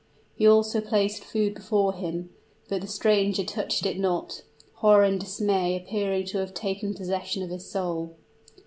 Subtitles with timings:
[0.35, 2.31] He also placed food before him;
[2.67, 4.41] but the stranger touched it not
[4.77, 8.15] horror and dismay appearing to have taken possession of his soul.